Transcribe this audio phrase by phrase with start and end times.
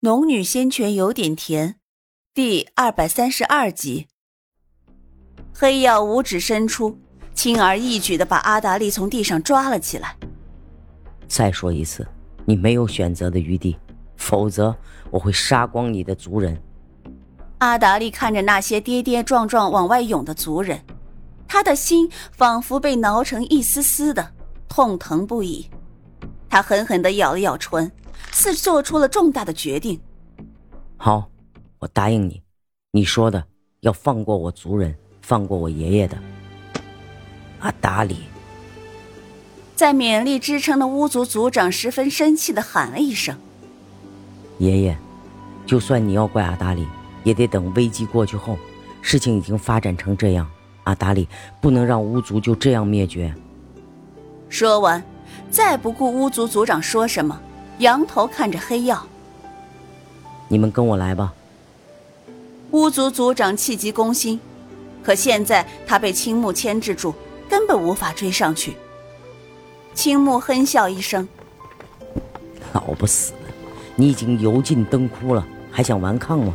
[0.00, 1.74] 农女仙泉有点甜，
[2.32, 4.06] 第二百三十二集。
[5.52, 6.96] 黑曜五指伸出，
[7.34, 10.16] 轻而易举的把阿达利从地上抓了起来。
[11.26, 12.06] 再说一次，
[12.44, 13.76] 你没有选择的余地，
[14.16, 14.72] 否则
[15.10, 16.56] 我会杀光你的族人。
[17.58, 20.80] 阿达利看着那些跌跌撞撞往外涌的族人，
[21.48, 24.32] 他的心仿佛被挠成一丝丝的，
[24.68, 25.68] 痛疼不已。
[26.48, 27.90] 他狠狠的咬了咬唇。
[28.32, 30.00] 似做出了重大的决定。
[30.96, 31.28] 好，
[31.78, 32.42] 我答应你，
[32.90, 33.44] 你说的
[33.80, 36.18] 要放过我族人，放过我爷爷的。
[37.60, 38.18] 阿达里，
[39.74, 43.36] 在勉力支撑的巫族族长十分生气的喊了一声
[44.58, 44.98] ：“爷爷，
[45.66, 46.86] 就算你要怪阿达里，
[47.24, 48.58] 也得等危机过去后。
[49.00, 50.48] 事情已经发展成这样，
[50.84, 51.28] 阿达里
[51.60, 53.34] 不能让巫族就这样灭绝。”
[54.48, 55.02] 说完，
[55.50, 57.40] 再不顾巫族族长说什么。
[57.78, 58.98] 仰头看着黑曜，
[60.48, 61.32] 你们跟我来吧。
[62.72, 64.40] 巫族族长气急攻心，
[65.02, 67.14] 可现在他被青木牵制住，
[67.48, 68.76] 根本无法追上去。
[69.94, 71.26] 青木哼笑一声
[72.74, 73.32] ：“老不死，
[73.94, 76.54] 你已经油尽灯枯了，还想顽抗吗？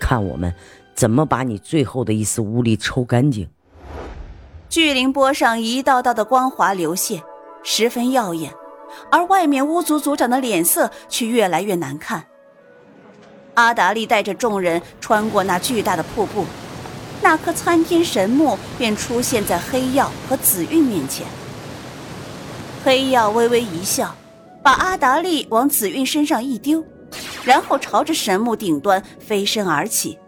[0.00, 0.52] 看我们
[0.94, 3.48] 怎么把你最后的一丝巫力抽干净！”
[4.70, 7.22] 巨灵波上一道道的光华流泻，
[7.62, 8.52] 十分耀眼。
[9.10, 12.24] 而外面巫族族长的脸色却越来越难看。
[13.54, 16.44] 阿达利带着众人穿过那巨大的瀑布，
[17.20, 21.26] 那颗参天神木便出现在黑曜和紫韵面前。
[22.84, 24.14] 黑曜微微一笑，
[24.62, 26.84] 把阿达利往紫韵身上一丢，
[27.44, 30.18] 然后朝着神木顶端飞身而起。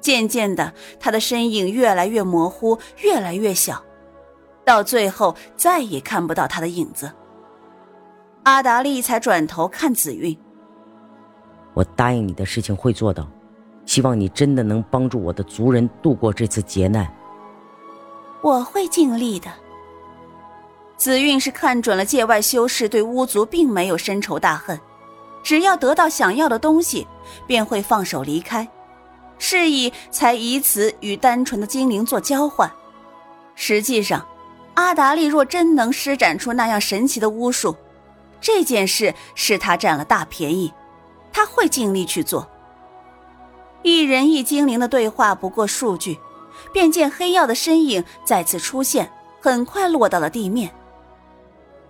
[0.00, 3.82] 渐渐的，他的身影越来越模糊，越来越小，
[4.66, 7.10] 到最后再也看不到他的影子。
[8.44, 10.36] 阿达利才转头看紫韵。
[11.74, 13.26] 我答应你的事情会做到，
[13.86, 17.06] 希望你真的能帮助我的族人度过这次劫难。
[18.42, 19.48] 我会尽力的。
[20.96, 24.78] 紫韵是看准了界外修士对巫族并没有深仇大恨，
[25.42, 27.06] 只要得到想要的东西，
[27.46, 28.68] 便会放手离开，
[29.38, 32.70] 是以才以此与单纯的精灵做交换。
[33.54, 34.26] 实际上，
[34.74, 37.76] 阿达利若真能施展出那样神奇的巫术，
[38.42, 40.70] 这件事是他占了大便宜，
[41.32, 42.46] 他会尽力去做。
[43.82, 46.18] 一人一精灵的对话不过数句，
[46.72, 49.10] 便见黑曜的身影再次出现，
[49.40, 50.70] 很快落到了地面。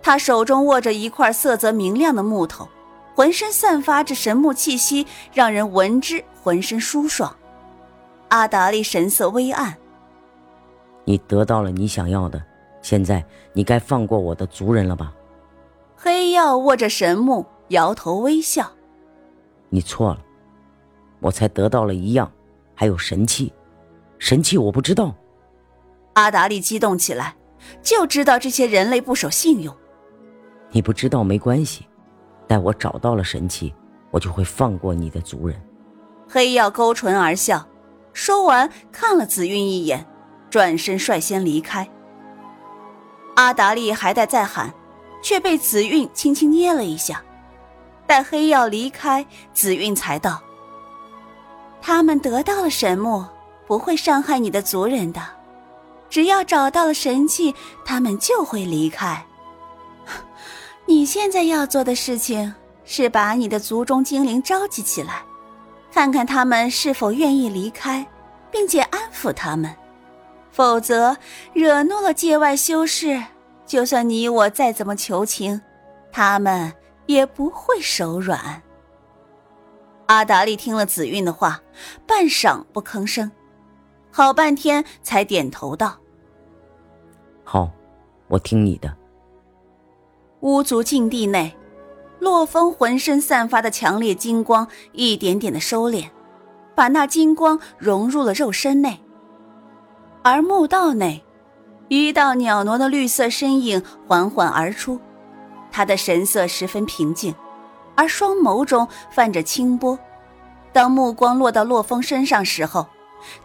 [0.01, 2.67] 他手中握着一块色泽明亮的木头，
[3.15, 7.35] 浑身散发着神木气息，让人闻之浑身舒爽。
[8.29, 9.75] 阿达利神色微暗
[11.05, 12.41] ：“你得到了你想要的，
[12.81, 15.13] 现在你该放过我的族人了吧？”
[16.03, 18.69] 黑曜握着神木，摇头微笑
[19.71, 20.19] ：“你错了，
[21.21, 22.29] 我才得到了一样，
[22.75, 23.53] 还有神器。
[24.19, 25.15] 神器我不知道。”
[26.15, 27.37] 阿达利激动起来，
[27.81, 29.73] 就知道这些人类不守信用。
[30.71, 31.87] 你不知道没关系，
[32.49, 33.73] 待我找到了神器，
[34.11, 35.57] 我就会放过你的族人。
[36.27, 37.65] 黑曜勾唇而笑，
[38.11, 40.05] 说完看了紫韵一眼，
[40.49, 41.89] 转身率先离开。
[43.35, 44.73] 阿达利还在再喊。
[45.23, 47.23] 却被紫韵轻轻捏了一下，
[48.05, 50.39] 待黑曜离开，紫韵才道
[51.81, 53.25] ：“他们得到了神木，
[53.65, 55.21] 不会伤害你的族人的。
[56.09, 59.25] 只要找到了神器，他们就会离开。
[60.85, 62.53] 你现在要做的事情
[62.85, 65.23] 是把你的族中精灵召集起来，
[65.91, 68.05] 看看他们是否愿意离开，
[68.51, 69.73] 并且安抚他们。
[70.51, 71.17] 否则，
[71.53, 73.23] 惹怒了界外修士。”
[73.65, 75.61] 就算你我再怎么求情，
[76.11, 76.73] 他们
[77.05, 78.61] 也不会手软。
[80.07, 81.61] 阿达利听了紫韵的话，
[82.05, 83.31] 半晌不吭声，
[84.11, 85.97] 好半天才点头道
[87.43, 87.71] ：“好，
[88.27, 88.95] 我听你的。”
[90.41, 91.55] 巫族禁地内，
[92.19, 96.09] 洛风浑身散发的强烈金光一点点的收敛，
[96.75, 98.99] 把那金光融入了肉身内，
[100.21, 101.23] 而墓道内。
[101.89, 104.99] 一道袅娜的绿色身影缓缓而出，
[105.71, 107.35] 他的神色十分平静，
[107.95, 109.97] 而双眸中泛着清波。
[110.71, 112.87] 当目光落到洛风身上时候，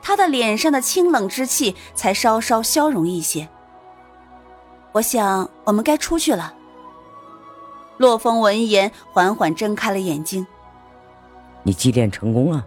[0.01, 3.49] 他的脸上的清冷之气才稍稍消融一些。
[4.93, 6.55] 我想，我们该出去了。
[7.99, 10.47] 洛风闻言，缓缓睁开了眼睛。
[11.65, 12.65] 你祭奠成功了。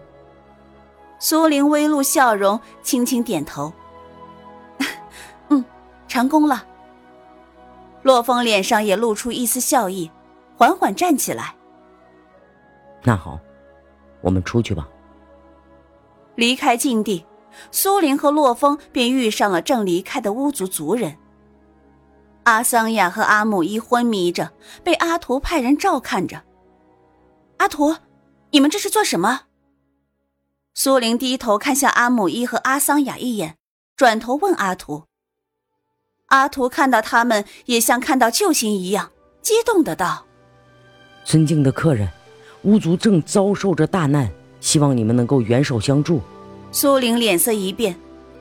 [1.18, 3.74] 苏玲微露笑容，轻轻点头。
[6.12, 6.68] 成功了。
[8.04, 10.12] 洛风脸上也露出一丝笑意，
[10.58, 11.56] 缓缓站起来。
[13.02, 13.40] 那好，
[14.20, 14.86] 我们出去吧。
[16.36, 17.26] 离开禁地，
[17.72, 21.16] 苏林和洛风便遇上了正离开的巫族族人。
[22.44, 24.52] 阿桑雅和阿姆伊昏迷着，
[24.84, 26.44] 被阿图派人照看着。
[27.60, 27.96] 阿图，
[28.50, 29.44] 你们这是做什么？
[30.74, 33.56] 苏玲低头看向阿姆伊和阿桑雅一眼，
[33.96, 35.06] 转头问阿图。
[36.32, 39.12] 阿图看到他们，也像看到救星一样，
[39.42, 40.26] 激动的道
[41.26, 42.08] ：“尊敬的客人，
[42.62, 44.30] 巫族正遭受着大难，
[44.62, 46.22] 希望你们能够援手相助。”
[46.72, 47.98] 苏玲脸色一变，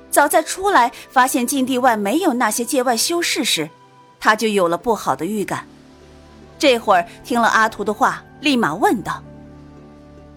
[0.08, 3.68] 早在出来发现禁地外没有那些界外修士时，
[4.20, 5.66] 他就有了不好的预感。
[6.60, 9.20] 这会儿听了阿图的话，立马问道：“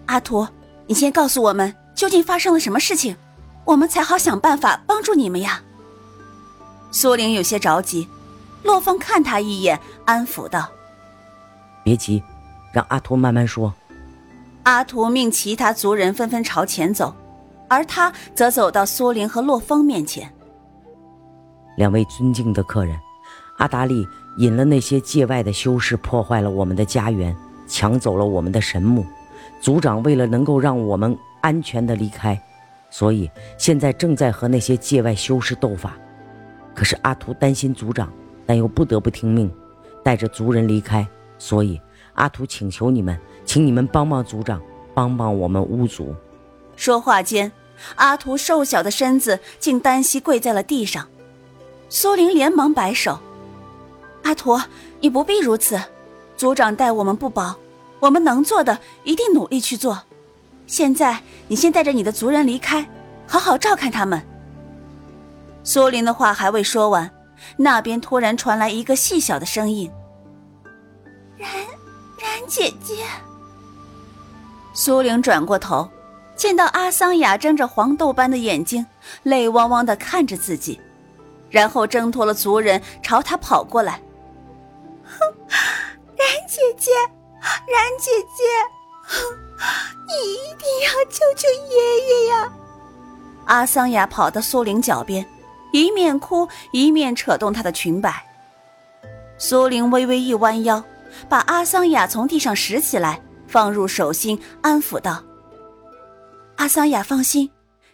[0.06, 0.48] 阿图，
[0.88, 3.16] 你先告诉我们。”究竟发生了什么事情，
[3.64, 5.62] 我们才好想办法帮助你们呀？
[6.94, 8.08] 苏玲有些着急，
[8.62, 10.70] 洛风看他一眼，安抚道
[11.82, 12.22] ：“别急，
[12.72, 13.74] 让阿图慢慢说。”
[14.62, 17.12] 阿图命其他族人纷纷朝前走，
[17.68, 20.32] 而他则走到苏玲和洛风面前。
[21.76, 22.96] 两位尊敬的客人，
[23.58, 24.06] 阿达利
[24.38, 27.36] 引了那些界外的修士，破坏了我们的家园，
[27.66, 29.04] 抢走了我们的神木。
[29.60, 31.18] 族长为了能够让我们。
[31.40, 32.40] 安全的离开，
[32.88, 35.94] 所以现在正在和那些界外修士斗法。
[36.74, 38.12] 可是阿图担心族长，
[38.44, 39.50] 但又不得不听命，
[40.02, 41.06] 带着族人离开。
[41.38, 41.80] 所以
[42.14, 44.60] 阿图请求你们，请你们帮帮族长，
[44.94, 46.14] 帮帮我们巫族。
[46.76, 47.52] 说话间，
[47.94, 51.06] 阿图瘦小的身子竟单膝跪在了地上。
[51.88, 53.20] 苏玲连忙摆手
[54.24, 54.60] ：“阿图，
[55.00, 55.80] 你不必如此。
[56.36, 57.54] 族长待我们不薄，
[58.00, 60.02] 我们能做的一定努力去做。”
[60.66, 62.88] 现在，你先带着你的族人离开，
[63.28, 64.20] 好好照看他们。
[65.64, 67.10] 苏林的话还未说完，
[67.56, 69.90] 那边突然传来一个细小的声音
[71.36, 71.50] ：“然，
[72.18, 73.06] 然姐姐。”
[74.74, 75.88] 苏玲转过头，
[76.36, 78.86] 见到阿桑雅睁着黄豆般的眼睛，
[79.22, 80.78] 泪汪汪的看着自己，
[81.48, 84.00] 然后挣脱了族人，朝他跑过来
[85.02, 85.18] ：“哼，
[85.48, 86.90] 然姐姐，
[87.40, 88.44] 然姐姐。”
[90.06, 92.52] 你一定要救救爷爷呀！
[93.46, 95.24] 阿桑雅跑到苏玲脚边，
[95.74, 98.24] 一面哭一面扯动她的裙摆。
[99.38, 100.84] 苏玲微微一弯腰，
[101.28, 105.24] 把阿桑雅从地上拾起来，放入手心，安抚道
[106.58, 107.50] ：“阿桑雅，放心，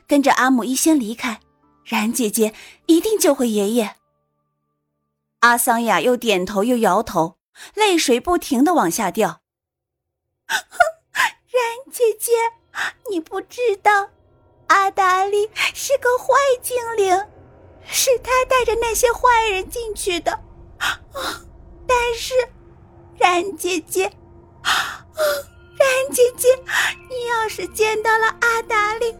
[0.06, 1.40] 跟着阿母一先离开，
[1.82, 2.52] 然姐姐
[2.84, 3.96] 一定救回爷爷。”
[5.40, 7.38] 阿桑雅又点头又摇头，
[7.72, 9.40] 泪水不停的往下掉。
[10.48, 12.32] 然姐姐，
[13.10, 14.10] 你不知道，
[14.66, 17.26] 阿达利是个坏精灵，
[17.84, 20.38] 是他带着那些坏人进去的。
[21.86, 22.34] 但是，
[23.18, 24.04] 然姐姐，
[24.62, 26.48] 然姐姐，
[27.08, 29.10] 你要是见到了阿达利，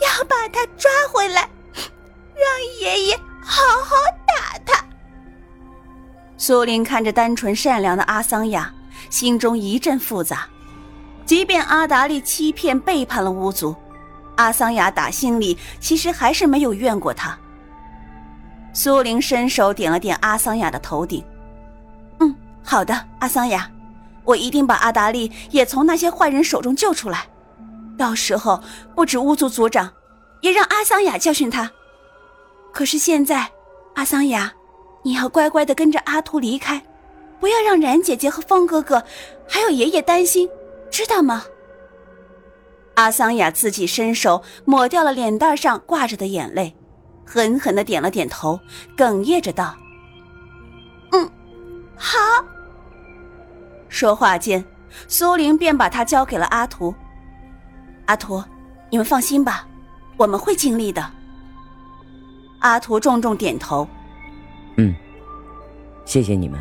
[0.00, 3.96] 要把他抓回来，让爷爷好好
[4.26, 4.84] 打他。
[6.36, 8.72] 苏林看着单纯善良的阿桑雅，
[9.08, 10.48] 心中一阵复杂。
[11.24, 13.74] 即便阿达利欺骗背叛了巫族，
[14.36, 17.38] 阿桑雅打心里其实还是没有怨过他。
[18.72, 21.24] 苏玲伸手点了点阿桑雅的头顶
[22.20, 23.70] ，“嗯，好的，阿桑雅，
[24.24, 27.26] 我一定把阿达利也从那些坏人手中救出来。
[27.98, 28.62] 到时候
[28.94, 29.92] 不止巫族族长，
[30.40, 31.70] 也让阿桑雅教训他。
[32.72, 33.50] 可是现在，
[33.94, 34.52] 阿桑雅，
[35.02, 36.82] 你要乖乖的跟着阿图离开，
[37.38, 39.02] 不要让冉姐姐和风哥哥
[39.48, 40.48] 还有爷爷担心。”
[40.90, 41.44] 知道吗？
[42.94, 46.74] 阿桑雅自己伸手抹掉了脸蛋上挂着的眼泪，
[47.32, 48.58] 狠狠的点了点头，
[48.96, 49.76] 哽咽着道
[51.14, 51.30] ：“嗯，
[51.96, 52.18] 好。”
[53.88, 54.64] 说话间，
[55.06, 56.92] 苏玲便把他交给了阿图。
[58.06, 58.42] 阿图，
[58.90, 59.64] 你们放心吧，
[60.16, 61.08] 我们会尽力的。
[62.58, 63.86] 阿图重重点头
[64.76, 64.92] ：“嗯，
[66.04, 66.60] 谢谢你们。”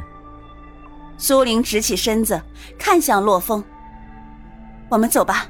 [1.18, 2.40] 苏玲直起身子，
[2.78, 3.64] 看向洛风。
[4.88, 5.48] 我们走吧。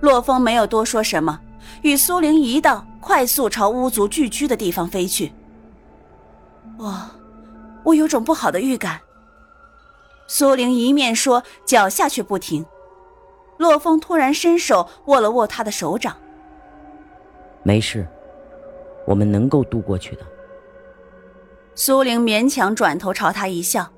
[0.00, 1.40] 洛风没有多说什么，
[1.82, 5.32] 与苏玲一道快速朝巫族聚居的地方飞去。
[6.78, 6.94] 我，
[7.84, 9.00] 我有种不好的预感。
[10.26, 12.64] 苏玲一面说，脚下却不停。
[13.58, 16.16] 洛风突然伸手握了握她的手掌。
[17.62, 18.06] 没事，
[19.06, 20.22] 我们能够渡过去的。
[21.74, 23.92] 苏玲勉强转头朝他一笑，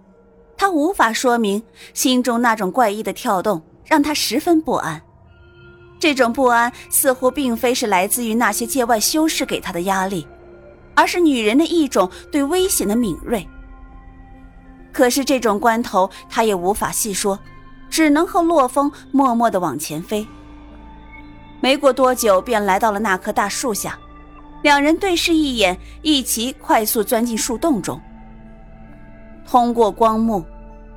[0.57, 1.63] 他无法说明
[1.95, 3.63] 心中那种怪异的跳动。
[3.89, 5.01] 让他十分不安，
[5.99, 10.27] 这种不安似乎并非是来自于那些界外修士给他的压力，
[10.95, 13.47] 而是女人的一种对危险的敏锐。
[14.93, 17.39] 可是这种关头，他也无法细说，
[17.91, 20.27] 只能和洛风默默的往前飞。
[21.61, 23.99] 没过多久，便来到了那棵大树下，
[24.63, 28.01] 两人对视一眼，一齐快速钻进树洞中。
[29.47, 30.45] 通过光幕，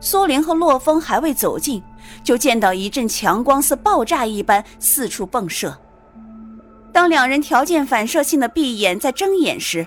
[0.02, 1.84] 苏玲和洛风还未走近，
[2.24, 5.78] 就见到一阵强光似爆炸一般四处迸射。
[6.92, 9.86] 当两人条件反射性的闭眼在睁眼时，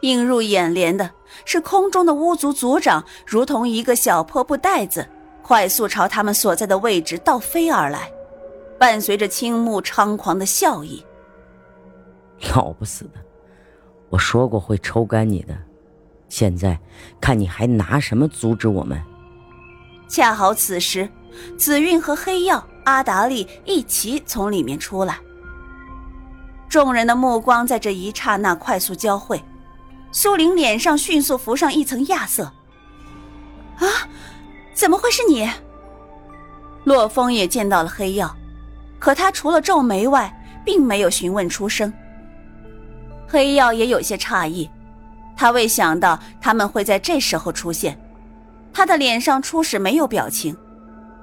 [0.00, 1.10] 映入眼帘的
[1.44, 5.06] 是空中的巫族族长，如同一个小破布袋子，
[5.42, 8.10] 快速朝他们所在的位置倒飞而来，
[8.78, 11.04] 伴随着青木猖狂的笑意。
[12.54, 13.20] 老不死的，
[14.08, 15.56] 我说过会抽干你的。
[16.28, 16.78] 现在
[17.20, 19.00] 看你还拿什么阻止我们？
[20.08, 21.08] 恰好此时，
[21.58, 25.18] 紫韵和黑曜、阿达利一齐从里面出来。
[26.68, 29.42] 众人的目光在这一刹那快速交汇，
[30.12, 32.44] 苏玲脸上迅速浮上一层亚色。
[33.78, 33.86] 啊，
[34.74, 35.48] 怎么会是你？
[36.84, 38.30] 洛风也见到了黑曜，
[38.98, 40.32] 可他除了皱眉外，
[40.64, 41.92] 并没有询问出声。
[43.26, 44.70] 黑曜也有些诧异。
[45.36, 47.98] 他未想到他们会在这时候出现，
[48.76, 50.54] 他的脸上初始没有表情，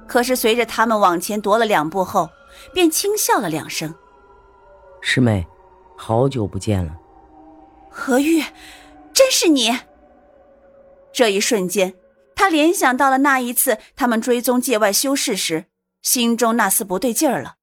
[0.08, 2.28] 可是随着他们往前踱了两步后，
[2.72, 3.94] 便轻笑了两声。
[5.00, 5.46] 师妹，
[5.96, 6.92] 好久不见了。
[7.88, 8.42] 何玉，
[9.12, 9.70] 真是你！
[11.12, 11.94] 这一瞬间，
[12.34, 15.66] 他联想到了那一次他们追踪界外修士时，
[16.02, 17.54] 心中那丝不对劲儿了。